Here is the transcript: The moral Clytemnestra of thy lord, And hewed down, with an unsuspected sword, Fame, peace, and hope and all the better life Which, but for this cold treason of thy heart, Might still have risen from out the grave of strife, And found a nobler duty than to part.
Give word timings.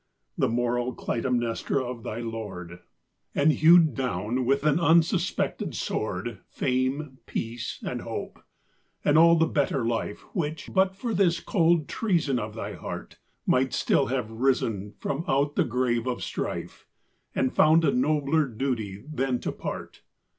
The 0.35 0.49
moral 0.49 0.95
Clytemnestra 0.95 1.79
of 1.83 2.01
thy 2.01 2.21
lord, 2.21 2.79
And 3.35 3.51
hewed 3.51 3.93
down, 3.93 4.45
with 4.45 4.63
an 4.63 4.79
unsuspected 4.79 5.75
sword, 5.75 6.39
Fame, 6.49 7.19
peace, 7.27 7.77
and 7.85 8.01
hope 8.01 8.41
and 9.05 9.15
all 9.15 9.35
the 9.35 9.45
better 9.45 9.85
life 9.85 10.21
Which, 10.33 10.71
but 10.73 10.95
for 10.95 11.13
this 11.13 11.39
cold 11.39 11.87
treason 11.87 12.39
of 12.39 12.55
thy 12.55 12.73
heart, 12.73 13.19
Might 13.45 13.73
still 13.73 14.07
have 14.07 14.31
risen 14.31 14.95
from 14.97 15.23
out 15.27 15.55
the 15.55 15.63
grave 15.65 16.07
of 16.07 16.23
strife, 16.23 16.87
And 17.35 17.53
found 17.53 17.85
a 17.85 17.91
nobler 17.93 18.47
duty 18.47 19.03
than 19.07 19.37
to 19.41 19.51
part. 19.51 20.01